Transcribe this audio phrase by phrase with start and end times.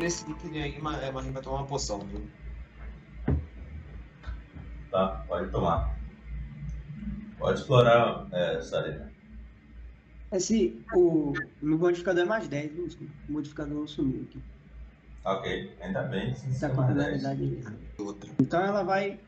[0.00, 2.22] nesse item aí, mas a gente vai tomar uma poção, viu?
[4.90, 5.96] Tá, pode tomar.
[7.38, 9.10] Pode explorar, é, Sarina.
[10.32, 12.88] Esse, o meu modificador é mais 10, viu?
[13.28, 14.42] o modificador sumiu aqui.
[15.24, 16.34] Ok, ainda bem.
[16.34, 17.22] Se Tá você com a mais 10.
[17.22, 18.30] realidade Outra.
[18.40, 19.20] Então ela vai.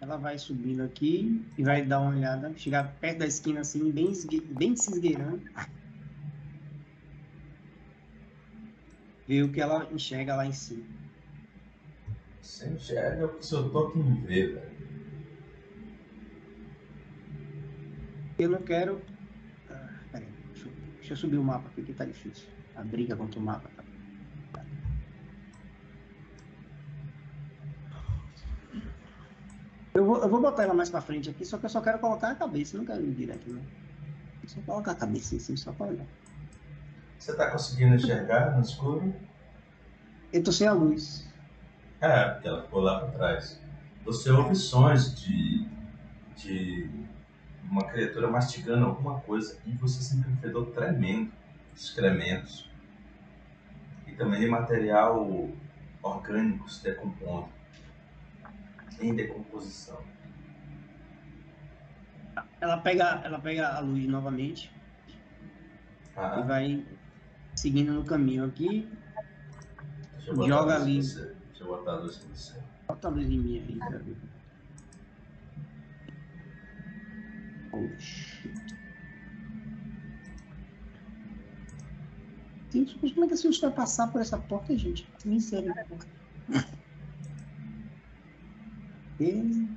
[0.00, 4.12] Ela vai subindo aqui e vai dar uma olhada, chegar perto da esquina assim, bem,
[4.50, 5.42] bem se esgueirando.
[9.28, 10.86] Ver o que ela enxerga lá em cima.
[12.40, 14.78] Você enxerga o que seu token vê, velho.
[18.38, 19.02] Eu não quero.
[19.68, 22.48] Ah, peraí, deixa eu, deixa eu subir o mapa aqui que tá difícil.
[22.74, 23.68] A briga contra o mapa.
[24.52, 24.64] Tá.
[29.92, 31.98] Eu vou, eu vou botar ela mais pra frente aqui, só que eu só quero
[31.98, 33.62] colocar a cabeça, não quero ir direto, não.
[34.46, 36.06] Só colocar a cabeça em cima, só pra olhar.
[37.18, 39.12] Você tá conseguindo enxergar no escuro?
[40.32, 41.26] Eu tô sem a luz.
[42.00, 43.60] É, porque ela ficou lá pra trás.
[44.04, 45.66] Você ouve sons de,
[46.36, 46.90] de
[47.64, 51.32] uma criatura mastigando alguma coisa e você sente um fedor tremendo,
[51.74, 52.70] excrementos.
[54.06, 55.50] E também material
[56.02, 57.48] orgânico se decompondo.
[59.00, 60.02] Em decomposição.
[62.60, 64.72] Ela pega, ela pega a luz novamente
[65.06, 65.14] e
[66.16, 66.84] Ah, vai
[67.54, 68.88] seguindo no caminho aqui.
[70.48, 71.00] Joga a ali.
[71.00, 71.28] Deixa
[71.60, 72.54] eu botar a luz em você.
[72.86, 73.78] Bota a luz em mim aí.
[82.72, 85.08] Gente, mas como é que esse urso vai passar por essa porta, gente?
[85.24, 86.08] Misericórdia.
[89.20, 89.68] E-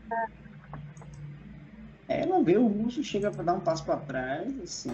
[2.07, 4.91] Ela vê o urso, chega pra dar um passo pra trás, assim.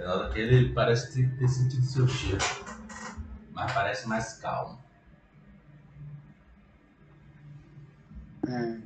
[0.00, 0.06] Não tem nada.
[0.06, 2.38] Você nota que ele parece ter, sentido seu cheiro.
[3.52, 4.78] Mas parece mais calmo.
[8.48, 8.80] É.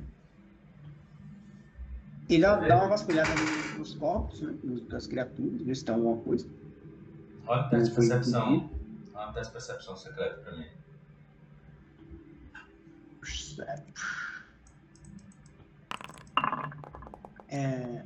[2.27, 4.55] Ele dá dá uma vasculhada no- nos corpos, né,
[4.89, 6.47] das criaturas, ver se tem alguma coisa.
[7.47, 8.69] Olha o teste de percepção.
[9.13, 10.65] Olha o teste de percepção secreto pra mim.
[17.47, 18.03] É,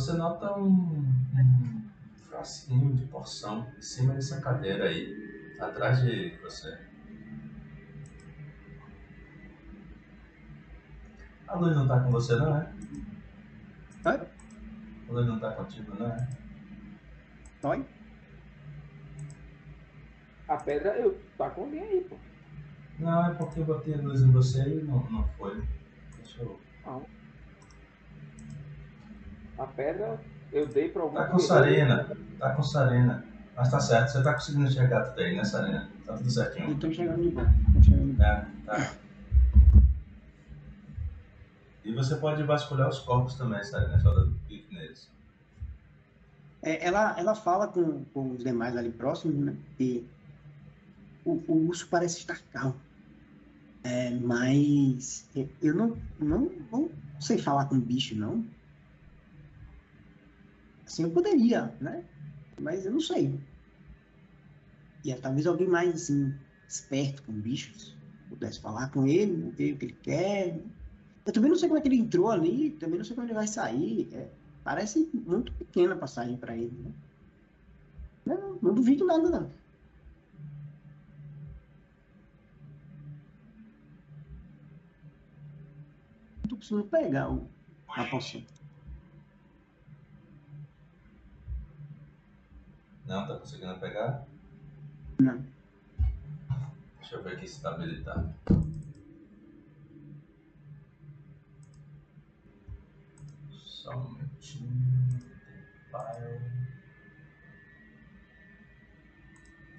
[0.00, 1.04] Você nota um,
[1.36, 1.90] um
[2.26, 6.78] frasquinho de porção em cima dessa cadeira aí, atrás de você.
[11.46, 12.72] A luz não tá com você, não é?
[14.06, 14.26] Oi?
[15.06, 16.28] A luz não tá contigo, não é?
[17.64, 17.86] Oi?
[20.48, 22.16] A pedra, eu tá com alguém aí, pô.
[22.98, 25.62] Não, é porque eu botei a luz em você e não, não foi.
[26.16, 26.58] Deixa eu.
[29.60, 30.18] A pedra,
[30.50, 33.22] eu dei pra algum Tá com Sarina, tá com Sarina.
[33.54, 35.90] Mas tá certo, você tá conseguindo enxergar tudo aí, né, Sarina?
[36.06, 36.70] Tá tudo certinho.
[36.70, 37.46] Eu tô chegando de boa.
[38.20, 38.94] É, tá.
[41.84, 45.10] E você pode vasculhar os corpos também, Sarina, só dando clique neles.
[46.62, 49.54] É, ela, ela fala com, com os demais ali próximos, né?
[49.76, 50.08] Que
[51.22, 52.80] o, o urso parece estar calmo.
[53.84, 56.90] É, mas é, eu não, não, não
[57.20, 58.42] sei falar com bicho, não.
[60.90, 62.04] Assim, eu poderia, né?
[62.60, 63.32] Mas eu não sei.
[65.04, 66.34] E é, talvez alguém mais, assim,
[66.68, 67.96] esperto com bichos
[68.28, 70.60] pudesse falar com ele, ver o que ele quer.
[71.24, 73.34] Eu também não sei como é que ele entrou ali, também não sei como ele
[73.34, 74.08] vai sair.
[74.12, 74.28] É,
[74.64, 76.92] parece muito pequena a passagem para ele, né?
[78.26, 79.50] Não, não duvido nada, não.
[86.48, 87.48] Tô precisando pegar o,
[87.88, 88.42] a poção.
[93.10, 94.24] Não, tá conseguindo pegar?
[95.18, 95.44] Não.
[97.00, 98.32] Deixa eu ver aqui se tá habilitado.
[103.50, 104.70] Só um momentinho.
[105.90, 106.40] File.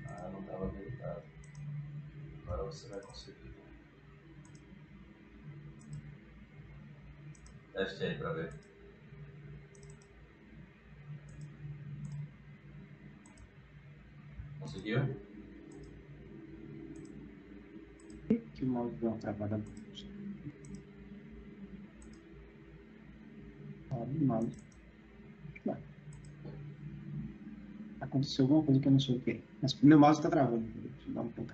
[0.09, 1.23] Ah, não tava habilitado.
[2.43, 3.63] Agora você vai conseguir.
[7.71, 8.70] Teste aí pra ver.
[14.61, 14.99] Conseguiu?
[18.55, 19.61] Que mouse deu uma travada.
[23.89, 24.71] Abre o mouse.
[27.99, 29.41] Aconteceu alguma coisa que eu não sei o que.
[29.61, 30.63] Mas meu mouse tá travando.
[30.63, 31.53] Deixa eu dar um pouco.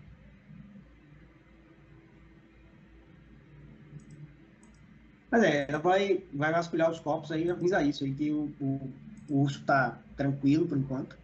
[5.29, 8.51] Mas é, ela vai, vai vasculhar os corpos aí e avisa isso aí, que o,
[8.61, 8.93] o,
[9.29, 11.17] o urso tá tranquilo por enquanto.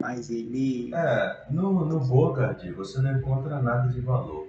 [0.00, 0.94] Mas ele.
[0.94, 4.46] É, no, no Bogard você não encontra nada de valor.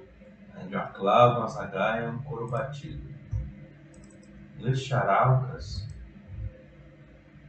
[0.68, 3.02] De uma clava, uma zagaia, um couro batido.
[4.58, 5.88] Nos charalcas,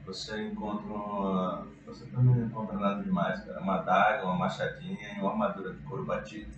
[0.07, 1.67] você encontra uma.
[1.87, 3.61] Você também não encontra nada demais, cara.
[3.61, 6.51] Uma adaga, uma machadinha e uma armadura de couro batido.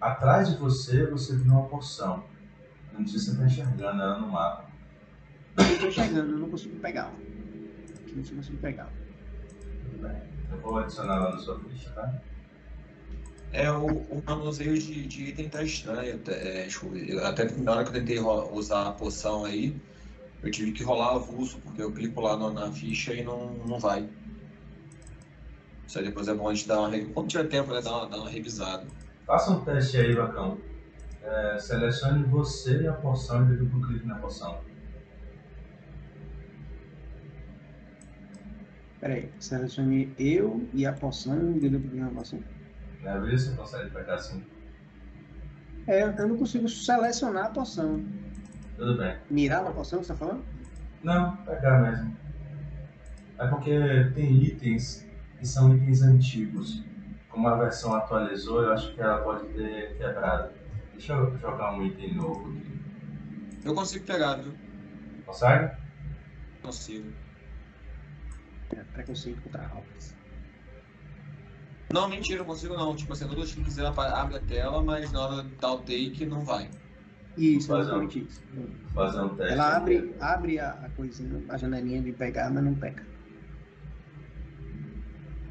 [0.00, 2.24] Atrás de você, você viu uma poção.
[2.92, 4.66] Não sei se você está enxergando ela no mapa.
[5.56, 7.12] Eu tô chegando, eu não consigo pegá-la.
[8.14, 9.05] Não consigo pegá-la.
[9.96, 10.22] Bem.
[10.48, 12.22] Eu vou adicionar ela na sua ficha, tá?
[13.50, 16.16] É, o, o manuseio de, de item tá estranho.
[16.16, 16.92] Até, é, tipo,
[17.24, 19.80] até na hora que eu tentei usar a poção aí,
[20.42, 23.78] eu tive que rolar avulso, porque eu clico lá no- na ficha e não, não
[23.80, 24.10] vai.
[25.86, 26.90] Isso aí depois é bom a gente dar uma.
[26.90, 27.80] re- Quando tiver tempo, né?
[27.80, 28.86] Dar uma, dar uma revisada.
[29.26, 30.64] Faça um teste aí, Vacão.
[31.22, 34.65] É, selecione você e a poção e dê duplo clique na poção.
[39.00, 42.42] Peraí, selecione eu e a poção e deu pra a poção.
[43.02, 43.20] Né?
[43.20, 44.44] Vê se você consegue pegar assim.
[45.86, 48.04] É, eu não consigo selecionar a poção.
[48.76, 49.16] Tudo bem.
[49.30, 50.44] Mirar na poção, você tá falando?
[51.02, 52.16] Não, pegar mesmo.
[53.38, 55.06] É porque tem itens
[55.38, 56.82] que são itens antigos.
[57.28, 60.52] Como a versão atualizou, eu acho que ela pode ter quebrado.
[60.92, 62.80] Deixa eu jogar um item novo aqui.
[63.62, 64.54] Eu consigo pegar, viu?
[65.26, 65.76] Consegue?
[66.62, 67.12] Consigo.
[68.74, 70.14] É, preconceito contra altas.
[71.92, 72.96] Não, mentira, não consigo não.
[72.96, 76.26] Tipo assim, todos os cliques abre a tela, mas na hora de dar o take
[76.26, 76.68] não vai.
[77.36, 78.42] Isso, Fazer um- exatamente isso.
[78.94, 79.52] Fazer um teste.
[79.52, 83.06] Ela abre, abre a, a coisinha, a janelinha de pegar, mas não pega.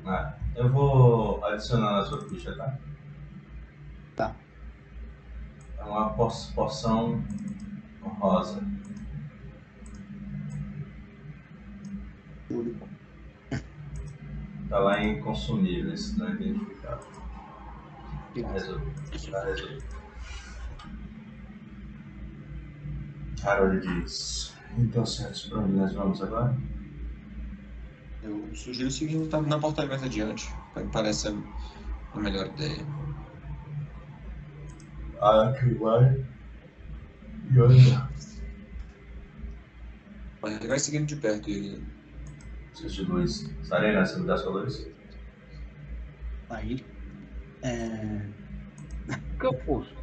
[0.06, 2.78] Ah, eu vou adicionar na sua ficha, tá?
[4.16, 4.36] Tá.
[5.80, 7.24] É uma po- poção
[8.02, 8.62] rosa.
[12.48, 12.95] Tudo.
[14.70, 17.06] Tá lá em consumíveis, não identificado.
[18.42, 19.32] Tá resolvido.
[19.32, 19.86] Tá resolvido.
[23.44, 24.56] Harold diz.
[24.78, 26.58] Então, certo, pra onde nós vamos agora?
[28.24, 30.52] Eu sugiro seguir na, na portaria mais adiante.
[30.76, 31.34] Me parece a,
[32.14, 32.86] a melhor ideia.
[35.22, 36.26] Ah, que vai.
[37.52, 38.10] E olha.
[40.42, 41.95] Mas ele vai seguindo de perto ele.
[42.76, 43.50] De luz.
[43.64, 44.86] Sarena, você me dá sua luz?
[46.50, 46.86] Aí.
[47.64, 48.22] É,
[49.40, 49.96] que eu posso?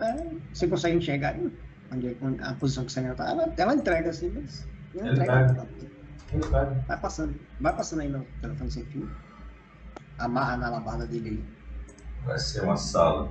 [0.00, 0.12] é,
[0.52, 1.50] você consegue enxergar aí?
[1.92, 3.30] Onde, é- a posição que você está?
[3.30, 4.68] Ela, ela entrega assim, mas.
[4.94, 5.54] Não Ele entrega.
[5.54, 5.68] pega.
[6.32, 6.84] Ele pega.
[6.86, 7.40] Vai passando.
[7.60, 9.08] Vai passando aí no telefone sem fio.
[10.18, 11.44] Amarra na labarda dele aí.
[12.24, 13.30] Vai ser uma sala.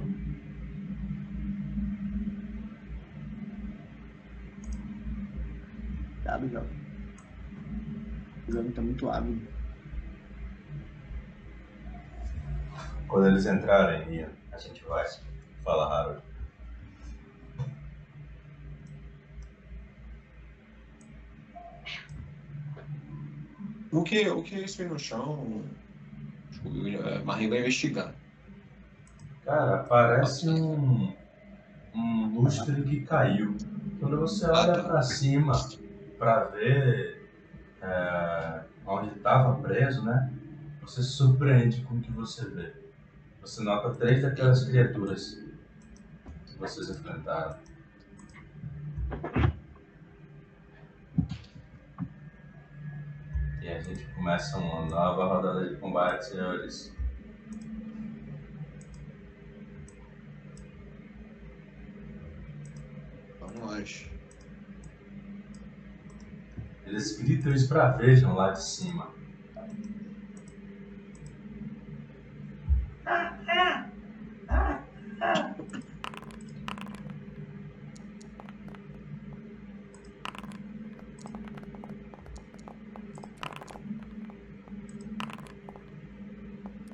[6.36, 6.68] Cuidado, jogo.
[8.48, 9.42] O jogo tá muito hábil.
[13.08, 15.06] Quando eles entrarem, Ian, a gente vai.
[15.64, 16.22] Fala, Harold.
[23.92, 25.63] O que, o que é isso aí no chão?
[26.51, 28.13] Tipo, é, Marinho vai investigar.
[29.46, 31.15] Cara, parece um,
[31.94, 33.56] um lustre que caiu.
[34.01, 35.54] Quando você olha pra cima
[36.17, 37.29] pra ver
[37.81, 40.31] é, onde estava preso, né?
[40.81, 42.74] Você se surpreende com o que você vê.
[43.41, 45.39] Você nota três daquelas criaturas
[46.45, 47.57] que vocês enfrentaram.
[53.62, 56.95] E a gente começa uma nova rodada de combate, senhores.
[63.39, 64.14] Vamos nós.
[66.96, 69.14] Eles gritam e esbravejam lá de cima.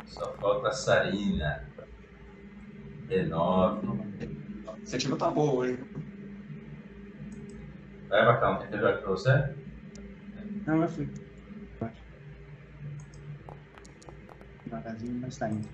[0.07, 1.69] Só falta a Sarina.
[3.07, 4.81] B9.
[4.81, 5.79] Esse tiro tá boa hoje.
[8.09, 9.60] Vai, Bacão, quer que jogue pra você?
[10.65, 11.09] Não, já fui.
[14.63, 15.67] Devagarzinho, mas tá indo.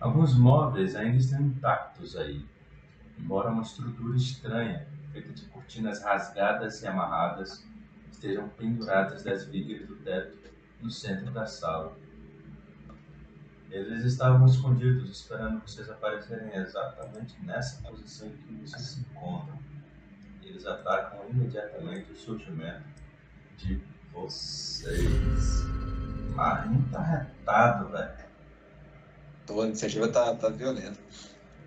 [0.00, 2.46] Alguns móveis ainda estão intactos aí,
[3.18, 7.66] embora uma estrutura estranha, feita de cortinas rasgadas e amarradas,
[8.10, 10.38] estejam penduradas das vigas do teto
[10.80, 11.98] no centro da sala.
[13.70, 19.59] Eles estavam escondidos, esperando vocês aparecerem exatamente nessa posição em que vocês se encontram.
[20.50, 22.82] Eles atacam imediatamente o surgimento
[23.56, 23.80] de
[24.12, 25.64] vocês.
[26.34, 28.10] Marinho tá retado, velho.
[29.44, 30.98] Então a iniciativa tá, tá violenta.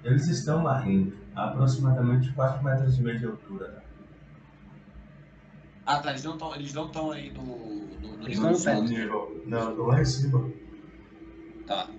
[0.03, 3.69] Eles estão lá rindo, a aproximadamente 4 metros e meio de altura.
[3.69, 3.81] né?
[5.85, 6.09] Ah, tá.
[6.11, 9.43] Eles não estão eles não tão aí no, no, no Eles nível estão do nível.
[9.45, 10.51] Não, tô lá em cima.
[11.65, 11.89] Tá.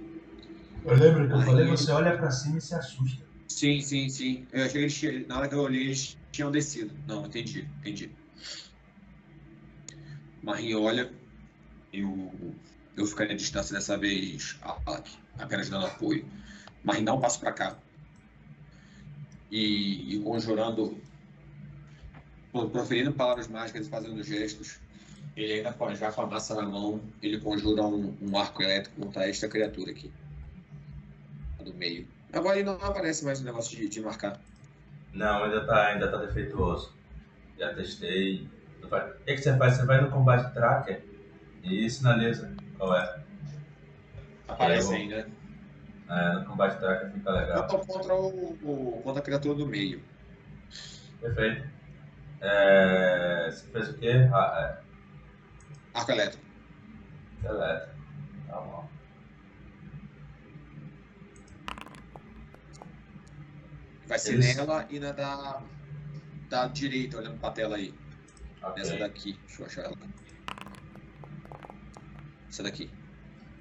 [0.84, 3.24] Eu lembro que eu Aí- falei, você olha pra cima e se assusta.
[3.48, 4.46] Sim, sim, sim.
[4.52, 6.92] Eu achei que eles na hora que eu olhei, eles tinham descido.
[7.06, 8.10] Não, entendi, entendi.
[10.42, 11.10] Marinho olha,
[11.92, 12.54] eu,
[12.96, 14.58] eu ficaria à distância dessa vez,
[15.38, 16.26] apenas dando apoio.
[16.82, 17.78] Marinho dá um passo para cá.
[19.50, 20.98] E, e conjurando,
[22.52, 24.80] pro- proferindo palavras mágicas e fazendo gestos,
[25.36, 29.00] ele ainda com- já com a massa na mão, ele conjura um, um arco elétrico
[29.00, 30.10] contra esta criatura aqui.
[31.64, 32.06] Do meio.
[32.32, 34.38] Agora ele não aparece mais no negócio de, de marcar.
[35.14, 36.92] Não, ainda tá, ainda tá defeituoso.
[37.58, 38.48] Já testei.
[38.82, 38.88] O
[39.24, 39.76] que, que você faz?
[39.76, 41.02] Você vai no combate tracker
[41.62, 43.20] e sinaliza qual é.
[44.48, 45.28] Aparece Eu- ainda.
[46.06, 47.66] É, no combate tracker fica Eu legal.
[47.66, 50.02] tô contra, o, o- contra a criatura do meio.
[51.20, 51.66] Perfeito.
[52.40, 54.28] É, você fez o quê?
[54.32, 54.78] Ah,
[55.94, 56.44] Arco elétrico.
[57.42, 57.94] é, elétrico.
[58.48, 58.83] Tá bom.
[64.06, 65.62] Vai ser Eles- nela e na da,
[66.48, 67.94] da direita, olhando pra tela aí.
[68.62, 68.82] Ok.
[68.82, 69.38] Essa daqui.
[69.46, 69.96] Deixa eu achar ela.
[72.48, 72.90] Essa daqui.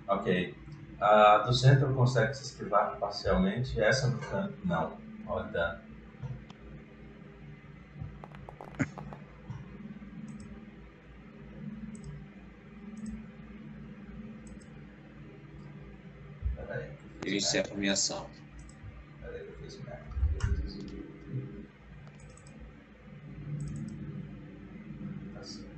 [0.07, 0.55] Ok.
[0.99, 3.79] A do centro consegue se esquivar parcialmente.
[3.81, 4.97] Essa do canto, não.
[5.27, 5.81] Olha o dano.
[16.55, 16.91] Peraí.
[17.25, 18.29] Eu encerro minha ação.
[18.29, 18.43] merda.
[19.21, 20.03] Peraí que eu fiz merda.
[25.33, 25.69] Tá certo.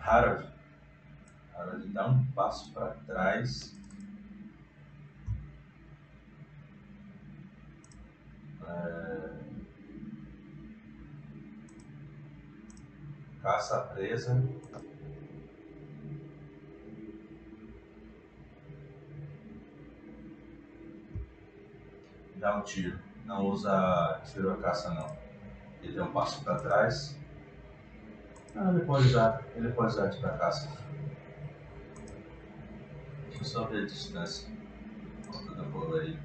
[0.00, 0.48] Harold.
[1.54, 3.76] Harold dá um passo para trás.
[8.66, 9.38] É...
[14.18, 14.44] Caça a presa.
[22.36, 22.98] Dá um tiro.
[23.24, 25.16] Não usa tiro a caça não.
[25.82, 27.16] Ele deu um passo para trás.
[28.56, 29.44] Ah, ele pode usar.
[29.54, 30.68] Ele pode usar tiro a caça.
[33.28, 34.48] Deixa eu só ver a distância.
[35.30, 36.18] Conta do voleio.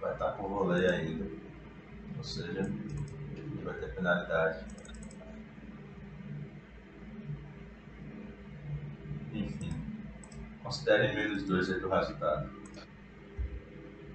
[0.00, 1.26] Vai estar com o voleio ainda.
[2.16, 4.75] Ou seja, ele vai ter penalidade.
[10.66, 12.50] Considerem menos dois aí do resultado.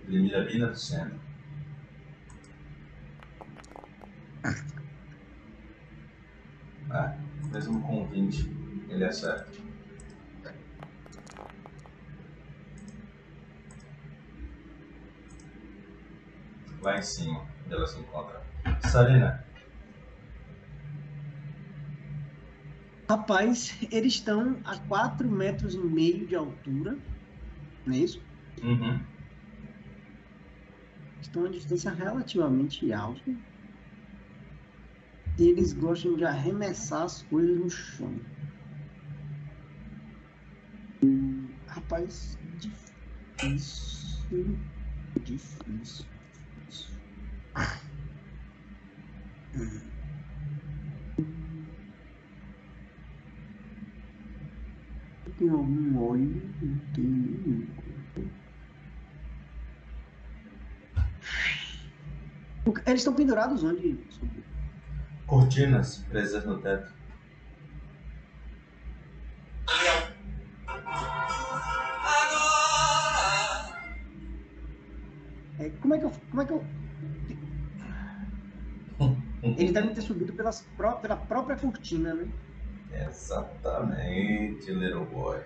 [0.05, 1.17] Ele mira bem no centro.
[6.89, 7.17] Ah,
[7.53, 8.51] mesmo com 20,
[8.89, 9.49] ele acerta.
[16.81, 18.41] Lá em cima, onde ela se encontra.
[18.91, 19.45] Sarina,
[23.11, 26.97] Rapaz, eles estão a 4 metros e meio de altura,
[27.85, 28.21] não é isso?
[28.63, 29.01] uhum.
[31.21, 33.35] Estão a distância relativamente alta.
[35.37, 38.15] E eles gostam de arremessar as coisas no chão.
[41.67, 44.55] Rapaz, difícil.
[45.21, 46.05] Difícil.
[46.65, 46.95] difícil.
[49.57, 50.00] Hum.
[55.41, 56.39] Tem algum óleo?
[56.61, 57.67] Não tem nenhum.
[62.85, 63.97] Eles estão pendurados onde?
[65.25, 66.93] cortinas presas no teto.
[75.59, 76.11] É, como é que eu.
[76.29, 76.63] Como é que eu.
[79.57, 82.27] Eles devem ter subido pelas pró- pela própria cortina, né?
[82.93, 85.41] Exatamente, little boy.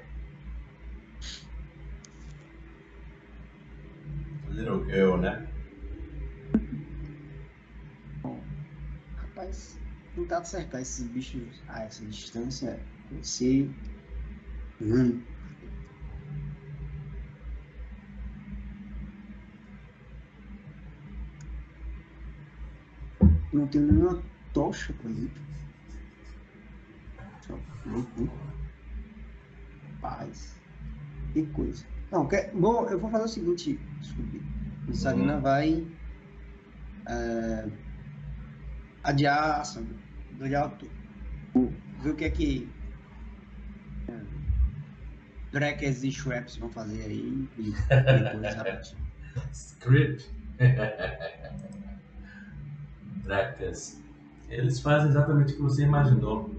[4.50, 5.48] Little girl, né?
[9.18, 9.78] Rapaz,
[10.16, 12.80] tentar acertar esses bichos a essa distância
[13.12, 13.70] vai ser.
[23.52, 24.24] Não tenho nenhuma
[24.54, 25.45] tocha pra ir.
[27.48, 27.54] Só-
[27.86, 28.28] hum, hum.
[30.02, 30.56] Rapaz,
[31.34, 31.86] que coisa.
[32.12, 34.42] Não, quer, bom, eu vou fazer o seguinte, desculpe.
[34.90, 35.42] A Sarina Uhum.
[35.42, 35.86] vai
[37.08, 37.70] é,
[39.04, 39.86] adiar a ação.
[40.42, 41.74] Adiar turno.
[42.02, 42.70] Ver o que é que
[44.08, 44.20] é,
[46.04, 48.96] e Shreps vão fazer aí e depois.
[49.52, 50.30] Script.
[53.24, 54.00] Drecas.
[54.50, 56.55] Eles fazem exatamente o que você imaginou.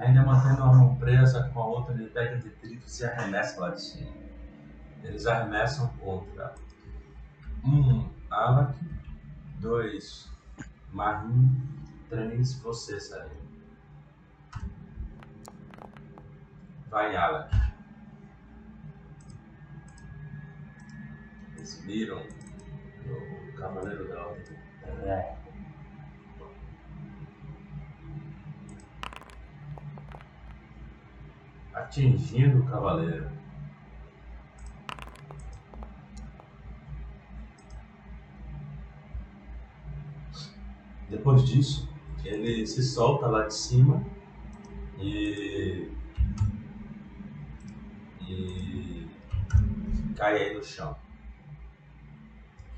[0.00, 3.82] Ainda mantendo uma mão presa com a outra, ele pega detritos e arremessa lá de
[3.82, 4.10] cima.
[5.02, 6.54] Eles arremessam contra
[7.62, 8.74] um Alak,
[9.58, 10.30] dois
[10.90, 11.60] Marim,
[12.08, 13.30] três você, Sarim.
[16.88, 17.54] Vai, Alak.
[21.56, 22.22] Eles viram
[23.04, 24.58] o Cavaleiro da Ordem.
[25.04, 25.39] É.
[31.90, 33.28] Atingindo o Cavaleiro.
[41.08, 41.88] Depois disso,
[42.24, 44.06] ele se solta lá de cima
[45.00, 45.90] e.
[48.20, 49.08] e.
[50.14, 50.96] cai aí no chão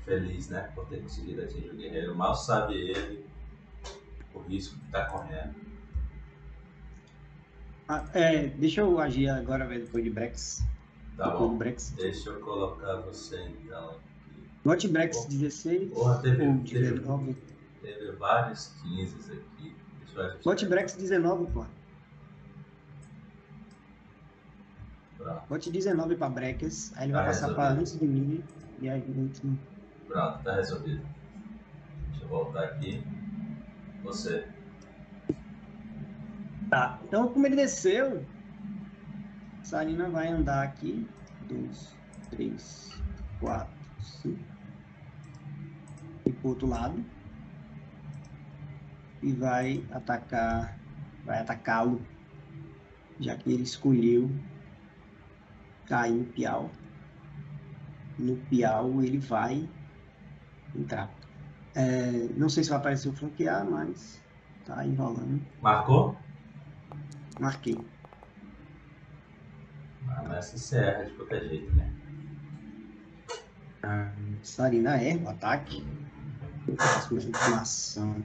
[0.05, 2.15] feliz, né, por ter conseguido atingir o guerreiro.
[2.15, 3.23] Mal sabe ele
[4.33, 5.62] o risco que está correndo.
[7.87, 10.63] Ah, é, deixa eu agir agora, velho, depois de Brex.
[11.17, 11.57] Tá Depois bom.
[11.57, 11.93] Brex.
[11.97, 13.99] Deixa eu colocar você então aqui.
[14.65, 17.35] Note Brex 16 Porra, teve, ou teve, 19.
[17.81, 19.75] teve vários 15 aqui.
[20.05, 20.43] Deixa eu ajustar.
[20.43, 21.65] Bote Brex 19, pô.
[25.17, 27.55] Pronto, Bote 19 pra Brex, aí ele vai Tá passar resolvido.
[27.55, 28.43] pra antes de mim.
[28.81, 29.41] E aí gente.
[30.07, 31.05] pronto, tá resolvido.
[32.09, 33.03] Deixa eu voltar aqui.
[34.03, 34.45] Você.
[36.73, 36.97] Tá.
[37.03, 38.25] Então, como ele desceu,
[39.61, 41.07] Sarina vai andar aqui.
[41.47, 41.95] 2,
[42.31, 42.99] 3,
[43.39, 43.69] 4,
[44.01, 44.39] 5.
[46.25, 47.05] E pro outro lado.
[49.21, 50.75] E vai atacar.
[51.23, 52.01] Vai atacá-lo.
[53.19, 54.31] Já que ele escolheu
[55.85, 56.71] cair no piau.
[58.17, 59.69] No piau ele vai
[60.75, 61.11] entrar.
[61.75, 64.19] É, não sei se vai aparecer o flanquear, mas
[64.65, 65.39] tá enrolando.
[65.61, 66.17] Marcou?
[67.43, 67.77] Marquei.
[70.07, 71.93] Ah, mas você erra de qualquer jeito, né?
[74.41, 75.83] Sarina é o ataque.
[76.77, 78.23] Faço uma informação.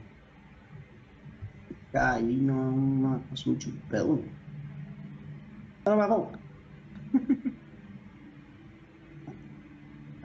[1.91, 4.23] Não não posso muito belo.
[5.83, 6.39] Ela vai voltar.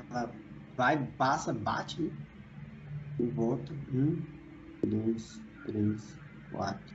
[0.08, 0.32] Ela
[0.76, 2.10] vai, passa, bate, né?
[3.18, 3.72] E volta.
[3.92, 4.22] Um,
[4.86, 6.16] dois, três,
[6.52, 6.94] quatro,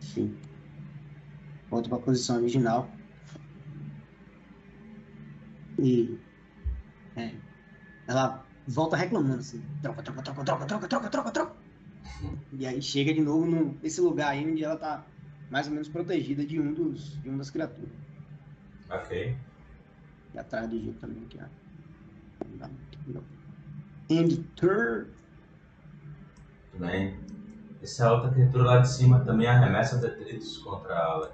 [0.00, 0.47] cinco.
[1.70, 2.90] Volta para a posição original.
[5.78, 6.18] E
[7.16, 7.34] é,
[8.06, 11.56] ela volta reclamando assim, troca, troca, troca, troca, troca, troca, troca, troca.
[12.52, 15.04] E aí chega de novo no- nesse lugar aí onde ela tá
[15.50, 17.90] mais ou menos protegida de um dos de uma das criaturas.
[18.90, 19.36] Ok.
[20.34, 21.44] E atrás do jeito também que é.
[24.10, 25.10] And third.
[26.72, 27.18] Tudo bem.
[27.82, 31.30] Essa outra criatura lá de cima também arremessa detritos contra a.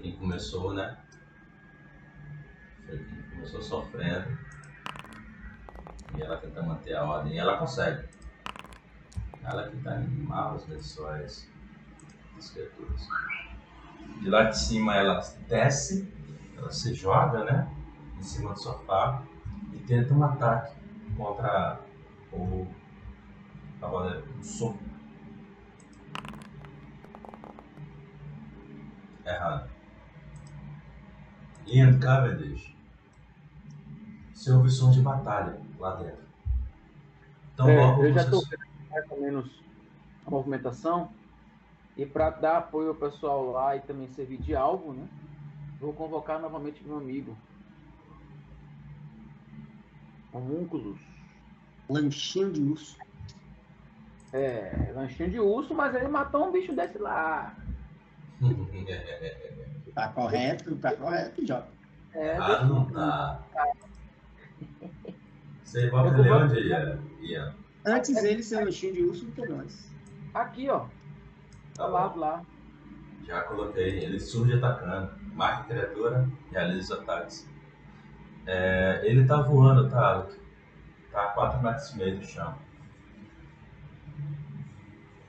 [0.00, 0.96] quem começou, né?
[2.86, 4.38] Foi quem começou sofrendo.
[6.16, 7.34] E ela tenta manter a ordem.
[7.34, 8.08] E ela consegue.
[9.42, 11.48] Ela que tá animal as missões
[12.34, 13.06] das criaturas.
[14.20, 16.12] De lá de cima ela desce,
[16.56, 17.74] ela se joga, né?
[18.18, 19.22] Em cima do sofá
[19.72, 20.74] e tenta um ataque
[21.16, 21.80] contra
[22.32, 22.66] o
[23.80, 24.24] cavaleiro.
[24.38, 24.78] Um soco.
[29.24, 29.69] Errado.
[31.70, 32.74] Ian Cavendish.
[34.34, 36.24] Você ouve som de batalha lá dentro.
[37.54, 38.26] Então É, logo eu já você...
[38.26, 39.62] estou vendo mais ou menos
[40.26, 41.12] a movimentação.
[41.96, 45.06] E para dar apoio ao pessoal lá e também servir de alvo, né?
[45.78, 47.36] Vou convocar novamente meu amigo.
[50.32, 50.98] Homúnculos.
[51.88, 52.96] Lanchinho de urso.
[54.32, 57.54] É, lanchinho de urso, mas ele matou um bicho desse lá.
[59.94, 61.68] Tá correto, tá correto, Jota.
[62.12, 63.42] É, Ah, não tá.
[65.62, 66.60] Você vai Eu aprender vou- onde,
[67.22, 67.54] Ian?
[67.86, 69.90] Antes ele ser lanchinho de urso do que nós.
[70.34, 70.80] aqui, ó.
[70.80, 70.88] Tá
[71.76, 72.42] Tá lá, lá.
[73.24, 74.00] Já coloquei.
[74.04, 75.12] Ele surge atacando.
[75.34, 77.48] Marca a criatura, realiza os ataques.
[78.46, 80.38] É, ele tá voando, tá, Alec?
[81.12, 82.54] Tá a 4 metros e meio do chão.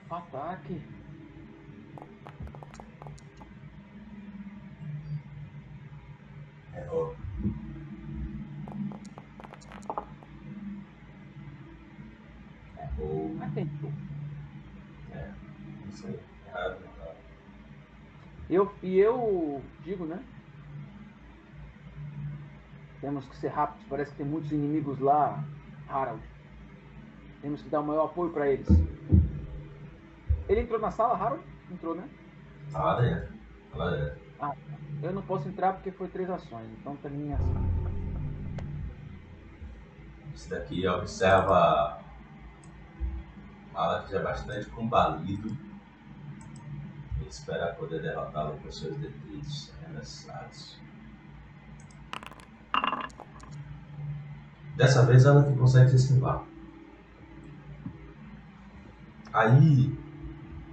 [0.09, 0.81] Ataque.
[6.75, 7.15] Errou.
[12.79, 13.35] Errou.
[13.37, 13.91] Mas tentou.
[15.89, 16.19] Isso aí.
[16.47, 16.91] Errado.
[18.49, 20.21] Eu, e eu digo, né?
[22.99, 23.85] Temos que ser rápidos.
[23.87, 25.43] Parece que tem muitos inimigos lá,
[25.87, 26.21] Harold.
[27.41, 28.67] Temos que dar o maior apoio para eles.
[30.47, 31.43] Ele entrou na sala, Harold?
[31.71, 32.07] Entrou, né?
[32.71, 33.33] Tá lá dentro.
[33.71, 33.77] Tá
[34.49, 34.71] dentro.
[35.01, 36.67] Eu não posso entrar porque foi três ações.
[36.79, 37.91] Então minha ação.
[40.33, 42.01] Esse daqui observa
[43.73, 45.49] Malak já é bastante combalido.
[47.19, 50.79] Ele espera poder derrotá-lo com seus detritos arremessados.
[54.75, 56.43] Dessa vez ela que consegue se esquivar.
[59.33, 59.97] Aí,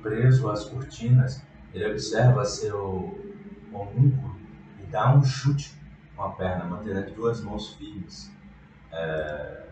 [0.03, 3.28] preso às cortinas, ele observa seu
[3.73, 4.39] homúnculo
[4.81, 5.79] e dá um chute
[6.17, 8.33] com a perna, mantendo as duas mãos firmes.
[8.91, 9.69] É...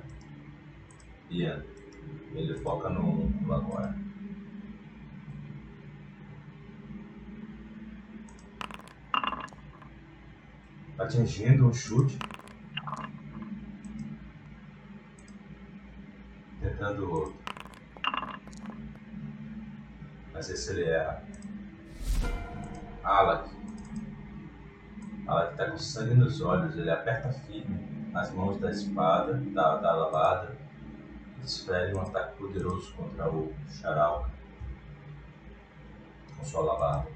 [1.30, 1.64] Ian,
[2.32, 3.96] ele foca no homúnculo agora.
[10.98, 12.18] Atingindo um chute.
[16.60, 17.36] Tentando outro.
[20.32, 21.24] Mas esse ele erra.
[23.02, 23.55] Alak.
[25.26, 26.76] Alak tá com sangue nos olhos.
[26.76, 30.56] Ele aperta firme as mãos da espada, da, da lavada.
[31.36, 34.30] E desfere um ataque poderoso contra o Charal.
[36.36, 37.08] Com sua lavada.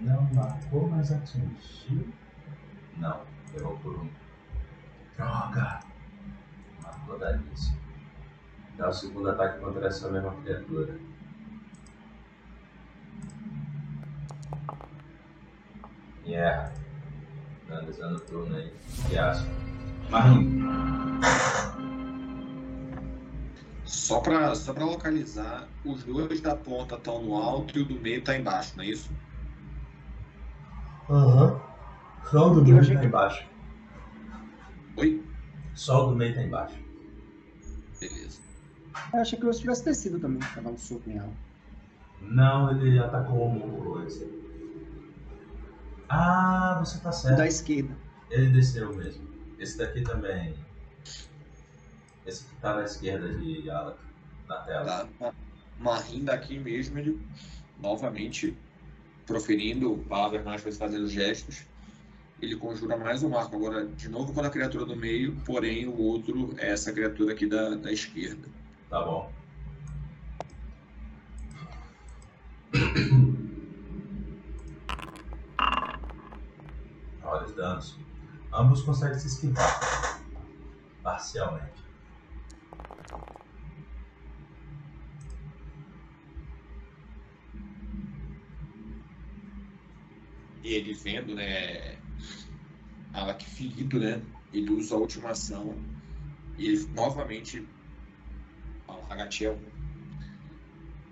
[0.00, 2.12] Não marcou, mas atingiu.
[2.96, 3.20] Não,
[3.54, 4.10] errou por um.
[5.16, 5.80] Droga!
[6.82, 7.76] Matou Danice.
[8.76, 10.98] Dá o segundo ataque contra essa mesma criatura.
[16.24, 16.72] E erra.
[17.66, 18.72] Finalizando o turno aí.
[19.08, 19.46] Fiasco.
[20.10, 20.62] Marinho.
[23.84, 27.94] Só pra, só pra localizar, os dois da ponta estão no alto e o do
[28.00, 29.10] meio tá embaixo, não é isso?
[31.10, 31.60] Aham.
[32.30, 33.46] Só o do meio achei tá que- embaixo.
[34.96, 35.22] Oi?
[35.74, 36.78] Só o do meio tá embaixo.
[38.00, 38.40] Beleza.
[39.12, 41.32] Eu achei que eu tivesse descido também pra dar um soco em ela.
[42.20, 44.22] Não, ele atacou o homúnculo antes.
[46.14, 47.38] Ah, você tá certo.
[47.38, 47.96] da esquerda.
[48.30, 49.26] Ele desceu mesmo.
[49.58, 50.54] Esse daqui também.
[52.26, 53.98] Esse que tá na esquerda de Alak,
[54.46, 55.08] na tela.
[55.18, 55.32] Tá.
[55.78, 57.18] Marim daqui mesmo, ele
[57.80, 58.54] novamente
[59.26, 61.64] proferindo palavras mágicas, fazendo gestos.
[62.42, 65.96] Ele conjura mais um arco agora, de novo com a criatura do meio, porém o
[65.96, 68.46] outro é essa criatura aqui da, da esquerda.
[68.90, 69.32] Tá bom.
[77.54, 77.98] Danos.
[78.52, 80.20] Ambos conseguem se esquivar.
[81.02, 81.82] Parcialmente.
[90.62, 91.98] E ele vendo, né,
[93.12, 95.76] Alak ferido, né, ele usa a última ação
[96.56, 97.66] e ele novamente
[98.86, 99.58] fala a Gatiel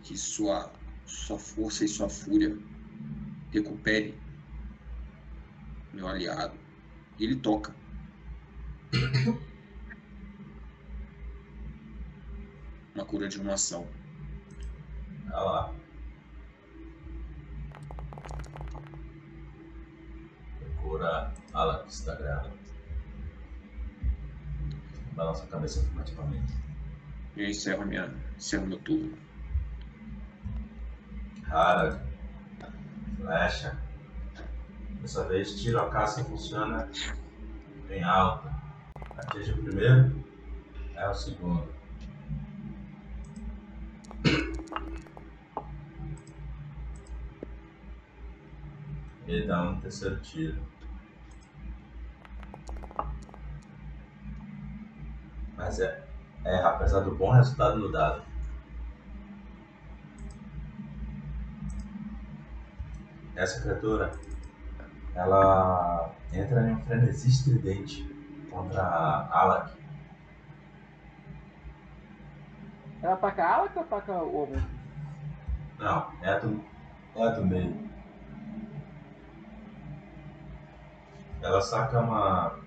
[0.03, 0.73] que sua,
[1.05, 2.57] sua força e sua fúria
[3.51, 4.15] recupere
[5.93, 6.55] meu aliado.
[7.19, 7.75] E ele toca.
[12.95, 13.87] Uma cura de uma ação.
[15.27, 15.75] Olha lá.
[20.59, 22.53] Procura Alex da grava.
[25.13, 26.55] Balança a cabeça afirmativamente.
[27.37, 29.17] E eu encerro, minha, encerro meu turno.
[31.45, 32.05] Cara,
[33.17, 33.90] flecha.
[35.01, 36.89] Dessa vez tiro a caça funciona
[37.89, 38.55] bem alta.
[39.17, 40.25] Atinge o primeiro,
[40.95, 41.69] é o segundo.
[49.27, 50.61] Ele dá um terceiro tiro.
[55.57, 56.05] Mas é,
[56.45, 58.23] é apesar do bom resultado no dado.
[63.37, 64.13] Essa criatura,
[65.15, 68.09] ela entra em um frenesi estridente
[68.51, 68.83] contra
[69.31, 69.81] Alak.
[73.03, 74.63] Ela ataca a ala ou ataca o homem?
[75.79, 76.63] Não, é a do,
[77.17, 77.91] é a do meio.
[81.41, 82.59] Ela saca uma.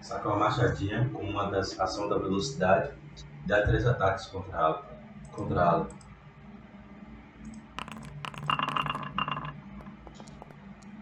[0.00, 2.92] Saca uma machadinha com uma das ação da velocidade.
[3.44, 4.86] Dá três ataques contra ela.
[5.32, 5.88] Contra ela.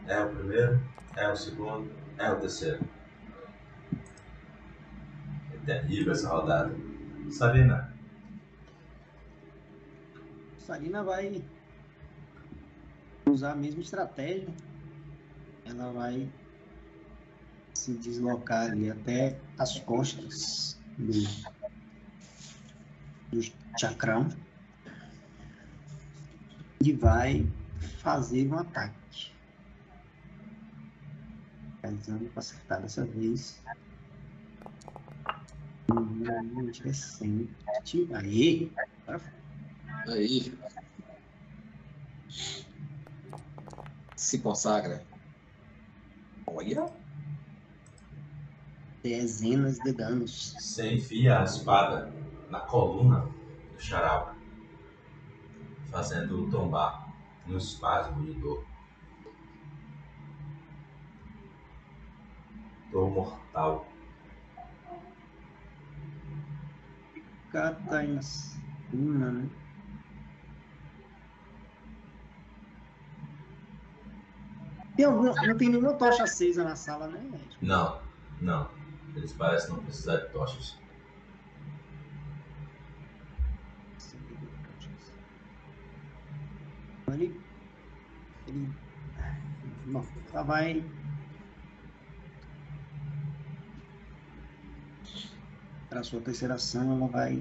[0.06, 0.80] É o primeiro,
[1.16, 2.84] é o segundo, é o terceiro.
[5.52, 6.74] É terrível essa rodada.
[7.30, 7.94] Sarina,
[10.58, 11.44] Sarina vai
[13.26, 14.48] usar a mesma estratégia.
[15.66, 16.26] Ela vai
[17.74, 21.22] se deslocar ali até as costas do,
[23.30, 23.42] do
[23.78, 24.28] chacrão
[26.80, 27.46] e vai
[27.98, 29.33] fazer um ataque.
[31.84, 33.62] Realizando para acertar dessa vez.
[35.92, 38.08] Hum, interessante.
[38.14, 38.72] Aí,
[39.06, 40.14] agora foi.
[40.14, 40.58] Aí.
[44.16, 45.04] Se consagra.
[46.46, 46.86] Olha.
[49.02, 50.54] dezenas de danos.
[50.58, 52.10] você enfia a espada
[52.48, 53.28] na coluna
[53.74, 54.34] do Xarau,
[55.90, 57.12] fazendo-o tombar
[57.46, 58.73] num espasmo de dor.
[62.94, 63.88] Dor mortal.
[67.50, 69.50] Tá em cima, né?
[74.96, 77.20] Tem alguma, não tem nenhuma tocha acesa na sala, né?
[77.60, 78.00] Não,
[78.40, 78.70] não.
[79.16, 80.78] Eles parecem não precisar de tochas.
[87.08, 87.40] Ele,
[88.46, 88.72] ele,
[89.86, 90.84] bom, ela vai
[95.94, 97.40] para a sua terceira ação, ela vai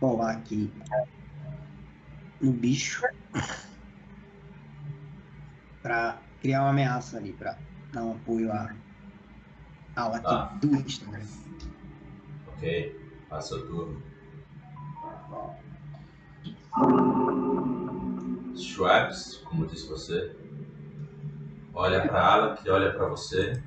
[0.00, 0.68] colar aqui
[2.40, 3.04] no bicho
[5.80, 7.56] para criar uma ameaça ali, para
[7.92, 8.74] dar um apoio à
[9.94, 10.46] ala que Tá.
[10.60, 11.22] doente também.
[12.48, 13.00] Ok?
[13.28, 14.02] Passa o turno.
[18.56, 20.34] Schweppes, como disse você,
[21.72, 23.62] olha para ala que olha para você.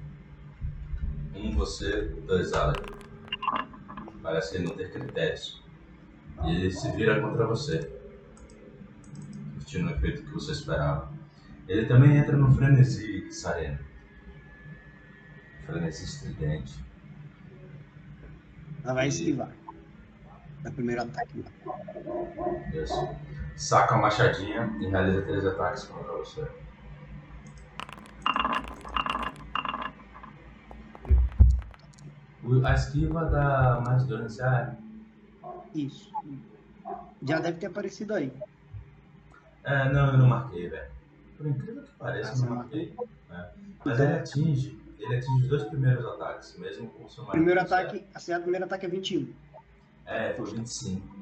[1.34, 2.74] Um você, dois ala.
[4.28, 5.64] Parece ele não ter critérios.
[6.44, 7.90] E ele se vira contra você.
[9.54, 11.14] Curtindo o efeito que você esperava.
[11.66, 13.80] Ele também entra no frenesi Sarena.
[15.66, 16.78] Frenesi estridente.
[18.84, 19.50] Ela vai esquivar.
[20.62, 21.46] No primeiro ataque.
[22.74, 23.16] Isso.
[23.56, 26.46] Saca a machadinha e realiza três ataques contra você.
[32.66, 34.78] A esquiva dano nesse área.
[35.76, 36.12] Isso.
[37.22, 38.32] Já deve ter aparecido aí.
[39.64, 40.90] É, não, eu não marquei, velho.
[41.38, 42.96] Por incrível que pareça, Ah, eu não marquei.
[43.32, 43.50] É.
[43.84, 44.80] Mas Então- ele atinge.
[45.00, 47.74] Ele atinge os dois primeiros ataques, mesmo com o seu Primeiro certo.
[47.74, 49.32] ataque, assim, o primeiro ataque é 21.
[50.06, 51.16] É, foi 25.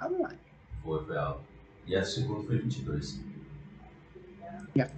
[0.00, 0.34] Ah, não é.
[0.82, 1.42] Foi, foi alto.
[1.86, 3.20] E a segunda foi 22.
[4.74, 4.92] Yeah.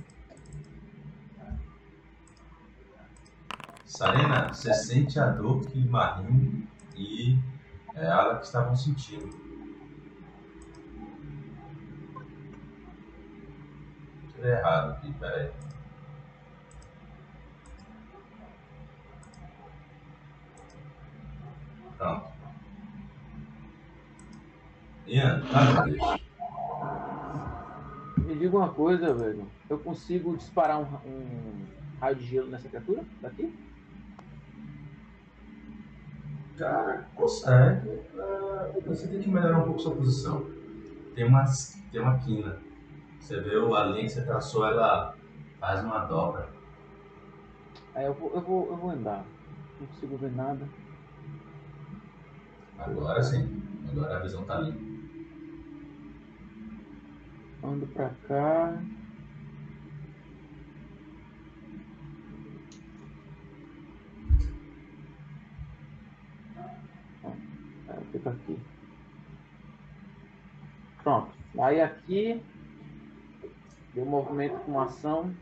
[3.90, 7.36] Sarena, você sente a dor que Marim e
[7.92, 9.28] é, Alex estavam sentindo.
[14.32, 15.50] Tudo errado aqui, peraí.
[21.98, 22.28] Pronto.
[25.08, 26.20] Ian, tá, Deus.
[28.18, 29.50] Me diga uma coisa, velho.
[29.68, 31.66] Eu consigo disparar um, um
[32.00, 33.02] raio de gelo nessa criatura?
[33.20, 33.69] Daqui?
[36.60, 37.88] Cara, consegue.
[37.88, 40.44] É, você tem que melhorar um pouco sua posição.
[41.14, 41.42] Tem uma,
[41.90, 42.58] tem uma quina.
[43.18, 45.16] Você vê a linha que você traçou, ela
[45.58, 46.50] faz uma dobra.
[47.94, 49.24] Aí eu vou, eu vou, eu vou andar.
[49.80, 50.68] Não consigo ver nada.
[52.78, 53.62] Agora sim.
[53.90, 54.80] Agora a visão tá limpa.
[57.62, 58.82] Ando pra cá.
[68.20, 68.58] Fica aqui.
[71.02, 71.32] Pronto.
[71.58, 72.42] Aí aqui
[73.94, 75.34] deu movimento com ação.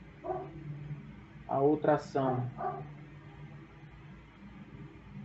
[1.49, 2.49] A outra ação.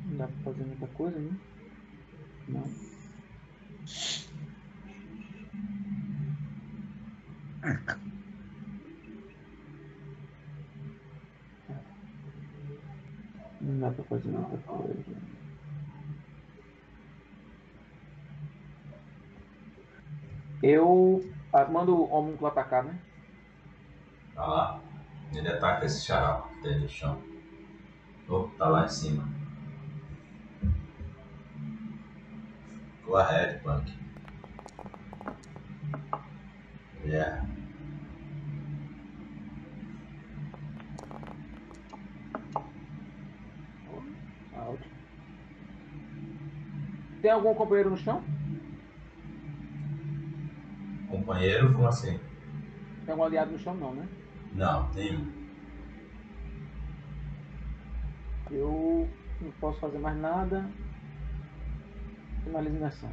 [0.05, 1.37] Não dá pra fazer muita coisa, né?
[2.47, 2.63] Não.
[13.61, 15.32] Não dá pra fazer muita coisa.
[20.63, 21.21] Eu
[21.51, 22.97] ah, mando o homúnculo atacar, né?
[24.33, 24.79] Tá lá.
[25.35, 27.21] Ele ataca esse charal que tem no chão.
[28.29, 29.27] Oh, tá lá em cima.
[33.05, 33.93] Go ahead, Punk.
[37.05, 37.45] Yeah.
[47.21, 48.32] Tem algum companheiro no chão?
[51.33, 52.19] Companheiro, como assim?
[53.05, 54.07] Tem algum aliado no chão, não, né?
[54.53, 55.31] Não, nenhum.
[58.51, 59.09] Eu
[59.41, 60.69] não posso fazer mais nada.
[62.43, 63.09] Finalize minha ação.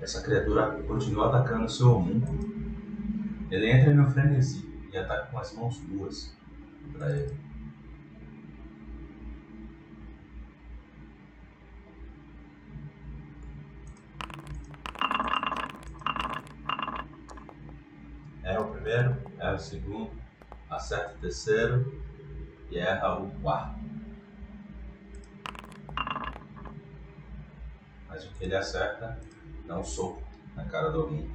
[0.00, 2.40] Essa criatura continua atacando o seu homúnculo.
[3.52, 6.36] Ele entra em um frenesi e ataca com as mãos duas
[6.92, 7.46] pra ele.
[18.46, 20.10] Erra o primeiro, erra o segundo,
[20.70, 22.02] acerta o terceiro
[22.70, 23.80] e erra o quarto.
[28.08, 29.20] Mas o que ele acerta
[29.66, 30.22] dá um soco
[30.54, 31.30] na cara do homem.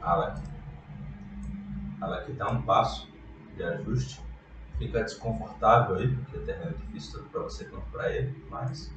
[0.00, 0.42] Alec.
[2.00, 3.08] Alec dá um passo
[3.56, 4.20] de ajuste.
[4.78, 8.92] Fica desconfortável aí, porque o terreno é difícil tanto para você quanto para ele, mas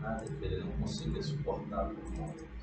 [0.00, 2.61] nada que ele não consiga suportar por um momento.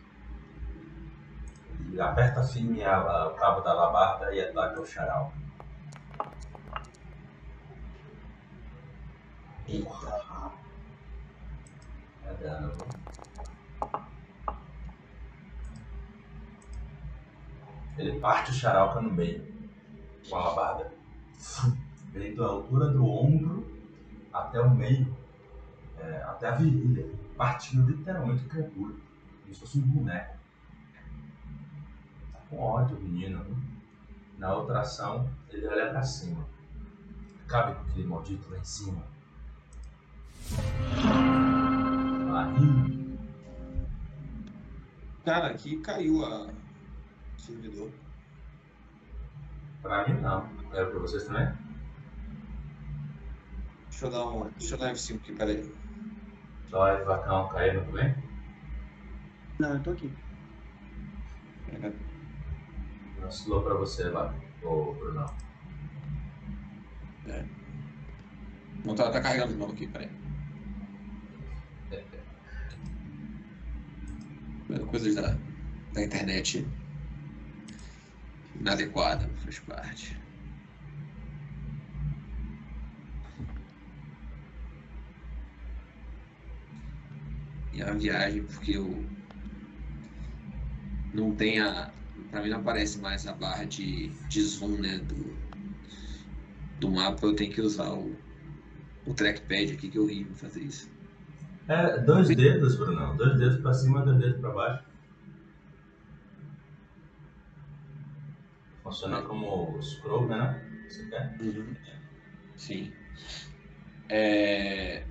[2.00, 5.34] Aperta firme a- a- o cabo da alabarda e ataca o charal.
[9.66, 10.52] Porra.
[12.26, 12.78] É dano?
[17.98, 19.46] Ele parte o charalca no meio
[20.30, 20.92] com a alabarda.
[22.12, 23.66] Vem da altura do ombro
[24.34, 25.16] até o meio,
[25.98, 27.06] é, até a virilha,
[27.38, 28.96] partindo literalmente a criatura,
[29.42, 30.29] como se fosse um boneco.
[32.50, 33.44] Com ódio o menino.
[33.44, 33.58] viu?
[34.38, 36.46] Na outra ação, ele olha pra cima.
[37.48, 39.04] Cabe com aquele maldito lá em cima.
[42.36, 43.10] Aí,
[45.26, 46.52] Cara, aqui caiu a o
[47.38, 47.92] servidor.
[49.82, 50.50] pra mim não.
[50.74, 51.48] Era pra vocês também?
[53.90, 54.50] Deixa eu dar um.
[54.58, 55.76] Deixa eu dar um F5 aqui, peraí.
[56.70, 58.16] Dói, vacão, caíram também?
[59.60, 60.14] Não, eu tô aqui.
[61.66, 61.94] Pera-
[63.22, 65.26] Vacilou pra você lá, ô Bruno.
[68.84, 70.10] Não tá, tá carregando de novo aqui, peraí.
[74.90, 75.38] Coisas da,
[75.94, 76.66] da internet
[78.60, 80.18] inadequada, faz parte.
[87.74, 89.06] E a viagem, porque eu
[91.14, 91.92] não tem a.
[92.32, 95.00] Pra mim não aparece mais a barra de, de zoom, né?
[95.00, 95.38] Do,
[96.80, 98.16] do mapa, eu tenho que usar o,
[99.06, 100.90] o trackpad aqui, que é horrível fazer isso.
[101.68, 103.16] É, dois dedos, Bruno.
[103.16, 104.84] Dois dedos pra cima, dois dedos pra baixo.
[108.84, 110.66] Funciona como scroll, né?
[110.88, 111.38] Você quer?
[112.58, 112.92] Sim.
[114.10, 115.04] É...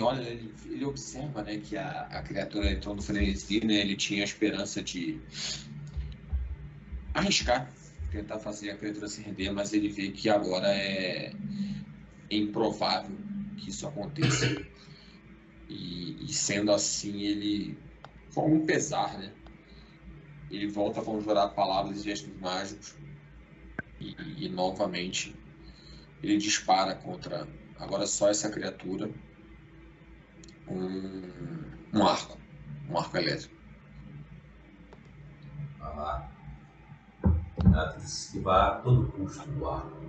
[0.00, 3.74] Olha, ele, ele observa né, que a, a criatura entrou no frenesi, né?
[3.74, 5.20] Ele tinha a esperança de
[7.14, 7.72] arriscar,
[8.10, 11.32] tentar fazer a criatura se render, mas ele vê que agora é
[12.30, 13.16] improvável
[13.56, 14.46] que isso aconteça.
[15.68, 17.78] E, e sendo assim, ele,
[18.34, 19.32] com algum pesar, né?
[20.50, 22.94] Ele volta a conjurar palavras e gestos mágicos
[23.98, 25.34] e, e novamente
[26.22, 27.48] ele dispara contra
[27.78, 29.10] agora só essa criatura
[30.68, 31.22] um,
[31.92, 32.38] um arco,
[32.88, 33.54] um arco elétrico.
[35.80, 36.31] Lá.
[37.66, 40.02] Ela tem que esquivar a todo custo do arco.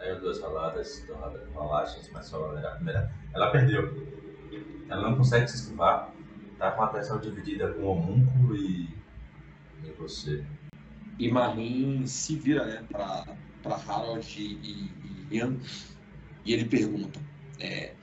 [0.00, 3.12] Aí duas roladas, duas roladas, rolagens, mas só a primeira.
[3.32, 4.14] Ela perdeu.
[4.88, 6.12] Ela não consegue se esquivar.
[6.58, 8.88] Tá com a atenção dividida com o homúnculo e.
[9.82, 10.44] e você.
[11.18, 14.90] E Marin se vira né, para Harold e,
[15.30, 15.58] e Ian
[16.44, 17.20] e ele pergunta:
[17.58, 17.94] é,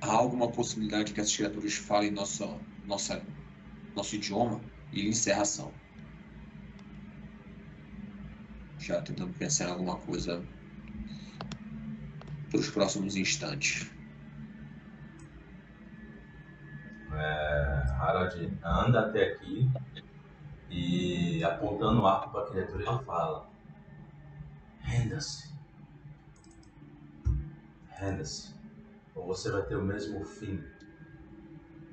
[0.00, 2.46] há alguma possibilidade que essas criaturas falem nossa,
[2.84, 3.22] nossa,
[3.94, 4.60] nosso idioma?
[4.92, 5.72] E ele encerra a ação.
[8.78, 10.44] Já tentando pensar em alguma coisa
[12.50, 13.90] para os próximos instantes.
[17.98, 19.68] Harold anda até aqui
[20.70, 23.48] e apontando o arco para a criatura ele fala:
[24.80, 25.54] Renda-se.
[27.88, 28.55] Renda-se.
[29.16, 30.62] Ou você vai ter o mesmo fim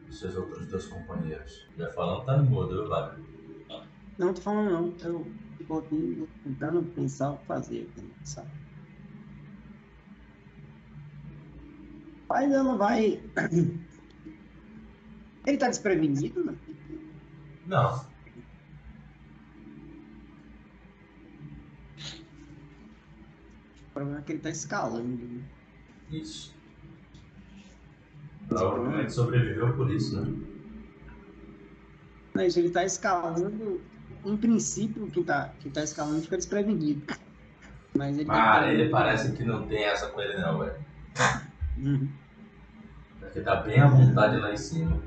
[0.06, 1.68] dos seus outros dois companheiros.
[1.78, 3.26] Já falando, tá no mudo, viu, Wagner?
[4.20, 4.94] Não, tô falando não.
[5.10, 5.26] Eu
[5.58, 7.90] fico aqui tentando pensar o que fazer,
[8.24, 8.52] sabe?
[12.30, 13.24] Mas ela vai.
[15.46, 16.56] Ele tá desprevenido, né?
[17.66, 17.96] Não.
[23.88, 25.06] O problema é que ele tá escalando.
[25.28, 25.44] né?
[26.10, 26.56] Isso.
[28.60, 30.34] Provavelmente sobreviveu por isso, né?
[32.34, 33.82] Mas ele tá escalando.
[34.26, 37.06] Em princípio, quem tá, quem tá escalando fica desprevenido.
[37.96, 38.72] Mas ele Ah, tá...
[38.74, 40.76] ele parece que não tem essa com ele não, velho.
[41.78, 42.10] Uhum.
[43.20, 45.02] Porque tá bem à vontade lá em cima.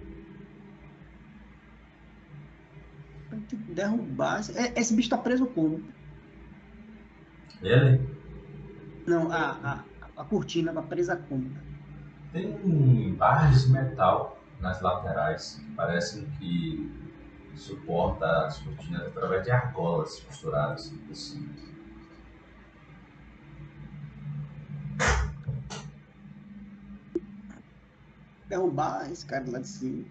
[3.31, 4.41] Vai ter que derrubar.
[4.55, 5.83] É, Esse bicho tá preso como?
[7.63, 8.01] Ele
[9.07, 9.85] Não, a,
[10.17, 11.51] a, a cortina tá presa como?
[12.33, 17.07] Tem barras de metal nas laterais que parecem que
[17.57, 21.49] suporta as cortinas através de argolas costuradas por cima.
[28.49, 30.05] Derrubar esse cara lá de cima.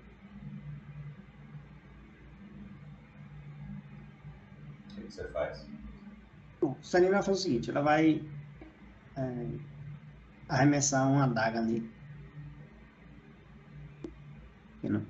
[4.89, 5.66] O que você faz?
[6.59, 8.24] Bom, a Sarina vai fazer o seguinte, ela vai
[9.16, 9.47] é,
[10.49, 11.95] arremessar uma adaga nele.
[14.90, 15.06] Não.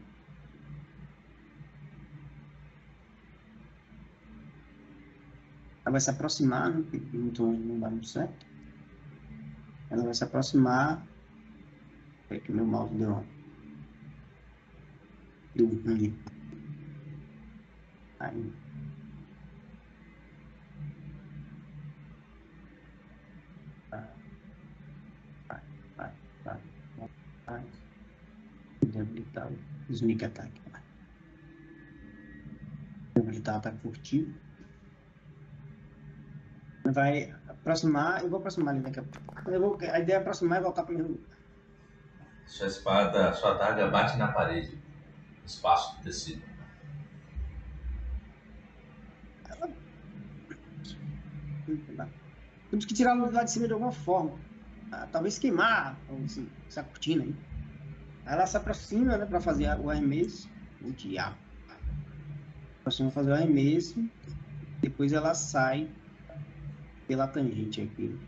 [5.86, 6.84] Ela vai se aproximar, né?
[7.14, 8.46] muito longe não dá muito certo.
[9.90, 11.06] Ela vai se aproximar.
[12.30, 13.24] É que meu mouse deu
[15.56, 16.14] Deu ali.
[18.20, 18.52] Aí.
[27.46, 27.64] Vai.
[28.96, 30.52] Habilitar o sneak attack.
[30.72, 30.82] Vai.
[33.18, 34.34] Habilitar o ataque furtivo.
[36.86, 39.50] Vai aproximar, eu vou aproximar ali daqui a pouco.
[39.50, 41.36] Eu vou, a ideia é aproximar e voltar para o mesmo lugar.
[42.46, 44.78] Sua espada, sua adaga bate na parede.
[45.46, 46.44] Espaço do tecido.
[52.70, 54.38] Temos que tirar luz lá de cima de alguma forma.
[54.92, 57.36] Ah, talvez queimar esse- essa cortina aí.
[58.26, 60.50] Aí ela se aproxima, né, para fazer o arremesso.
[60.82, 61.38] O diabo.
[62.80, 64.04] Aproxima fazer o arremesso.
[64.82, 65.90] Depois ela sai
[67.08, 68.20] pela tangente aqui.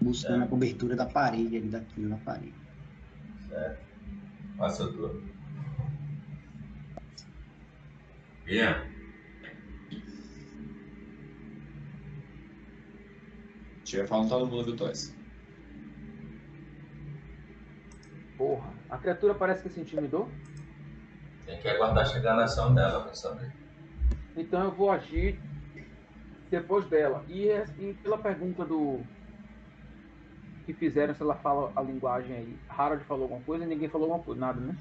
[0.00, 2.54] Buscando a cobertura da parede ali daqui na parede.
[3.48, 3.84] Certo?
[4.56, 5.32] Passa o turno.
[8.46, 8.92] Ian,
[13.92, 15.14] Chega falando todo mundo, viu, Toys?
[18.36, 20.28] Porra, a criatura parece que se intimidou.
[21.46, 23.52] tem que aguardar chegar na ação dela pra saber.
[24.36, 25.38] Então eu vou agir
[26.50, 27.24] depois dela.
[27.28, 29.00] E, é- e pela pergunta do.
[30.64, 32.58] que fizeram, se ela fala a linguagem aí.
[32.68, 34.76] Harold falou alguma coisa e ninguém falou alguma coisa, nada, né?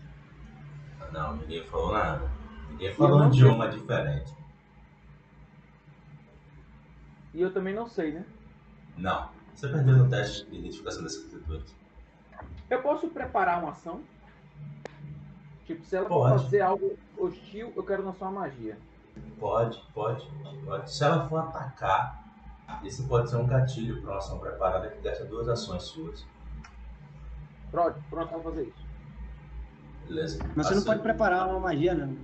[1.11, 2.29] Não, ninguém falou nada.
[2.69, 3.41] Ninguém falou um sei.
[3.41, 4.31] idioma diferente.
[7.33, 8.25] E eu também não sei, né?
[8.97, 9.29] Não.
[9.55, 11.75] Você perdeu no teste de identificação dessas criaturas.
[12.71, 13.99] Eu posso preparar uma ação?
[15.67, 16.43] Tipo, se ela for Pode.
[16.45, 18.77] fazer algo hostil, eu quero lançar uma magia.
[19.37, 20.25] Pode, pode,
[20.65, 20.89] pode.
[20.91, 22.23] Se ela for atacar,
[22.81, 26.25] isso pode ser um gatilho para uma ação preparada que gasta duas ações suas.
[27.69, 28.85] Pronto, pronto, eu vou fazer isso.
[30.07, 30.39] Beleza?
[30.55, 32.15] Mas você não Ação- pode preparar uma magia, não.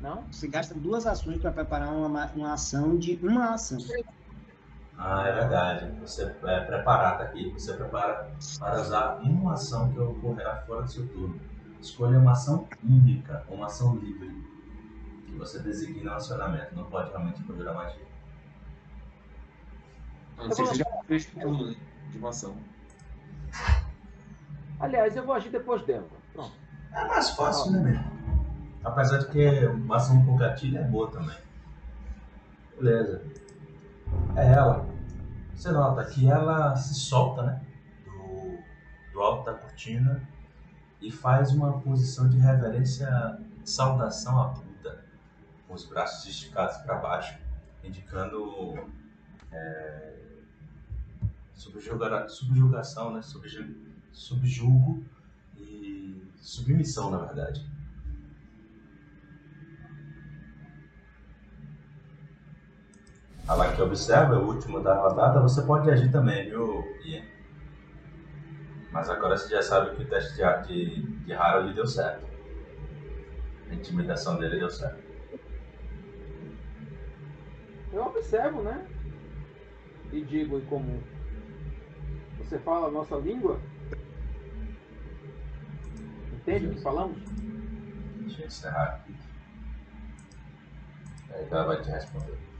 [0.00, 0.22] Não?
[0.32, 3.78] Você gasta duas ações para preparar uma, ma- uma ação de uma ação.
[5.04, 5.90] Ah, é verdade.
[6.00, 7.50] Você é preparar, tá aqui.
[7.50, 8.30] Você prepara
[8.60, 11.40] para usar uma ação que ocorrerá fora do seu turno.
[11.80, 14.30] Escolha uma ação única, uma ação livre,
[15.26, 16.76] que você designa no acionamento.
[16.76, 18.06] Não pode realmente conjurar magia.
[20.38, 21.76] A não ser que seja fez turno, né?
[22.12, 22.54] De uma ação.
[24.78, 26.06] Aliás, eu vou agir depois dela.
[26.32, 26.52] Pronto.
[26.92, 28.12] É mais fácil, né, mesmo?
[28.84, 31.36] Apesar de que uma ação com gatilho é boa também.
[32.76, 33.20] Beleza.
[34.36, 34.91] É ela.
[35.62, 37.62] Você nota que ela se solta, né?
[38.04, 38.58] Do,
[39.12, 40.20] do alto da cortina
[41.00, 43.08] e faz uma posição de reverência,
[43.64, 45.04] saudação à Buda,
[45.68, 47.38] com os braços esticados para baixo,
[47.84, 48.88] indicando
[49.52, 50.14] é,
[51.54, 53.22] subjuga- subjugação, né?
[53.22, 53.72] Subju,
[54.12, 55.04] subjugo
[55.56, 57.64] e submissão, na verdade.
[63.46, 67.24] A lá que observa, é o último da rodada, você pode agir também, viu, Ian?
[68.92, 72.26] Mas agora você já sabe que o teste de, de, de Harold deu certo.
[73.68, 75.02] A intimidação dele deu certo.
[77.92, 78.86] Eu observo, né?
[80.12, 81.02] E digo em comum.
[82.38, 83.58] Você fala a nossa língua?
[86.32, 87.18] Entende o que falamos?
[88.20, 89.14] Deixa eu encerrar aqui.
[91.30, 92.51] Aí ela vai te responder.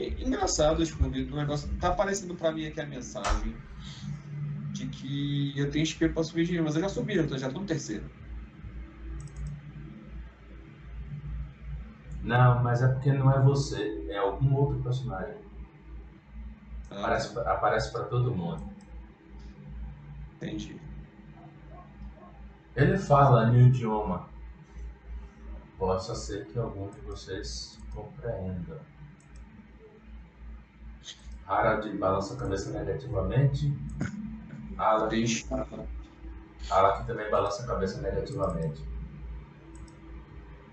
[0.00, 3.54] É engraçado, tipo, o negócio tá aparecendo pra mim aqui a mensagem
[4.72, 7.36] de que eu tenho XP pra subir de nível, mas eu já subi, eu tô-
[7.36, 8.04] já tô no terceiro.
[12.22, 15.36] Não, mas é porque não é você, é algum outro personagem.
[16.90, 18.70] Ah, Aparece, aparece pra todo mundo.
[20.36, 20.80] entendi.
[22.76, 24.28] Ele fala em um idioma.
[25.78, 28.80] Possa ser que algum de vocês compreenda.
[31.50, 33.76] Harald balança a cabeça negativamente.
[34.78, 35.66] Ala, Deixa.
[36.70, 38.80] Ala que também balança a cabeça negativamente.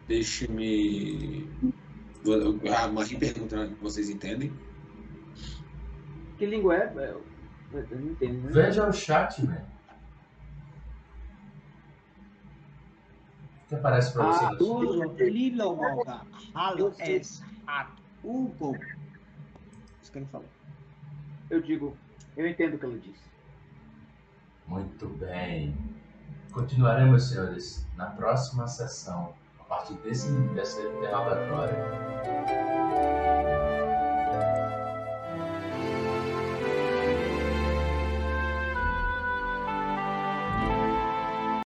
[0.08, 1.50] Deixe-me.
[2.80, 4.54] A Marie pergunta, vocês entendem?
[6.38, 6.94] Que língua é?
[6.96, 7.16] É,
[7.74, 8.52] Eu não entendo, né?
[8.52, 9.66] Veja o chat, né?
[13.66, 14.58] O que aparece pra você Ah, no chat?
[14.60, 16.22] Tudo, Lilo, Moga,
[16.54, 18.78] Halo, S, Rato, Hugo.
[20.02, 20.48] Isso que ele falou.
[21.50, 21.96] Eu digo,
[22.36, 23.28] eu entendo o que ela disse.
[24.68, 25.76] Muito bem.
[26.52, 31.76] Continuaremos, senhores, na próxima sessão, a partir desse, desse interrogatório.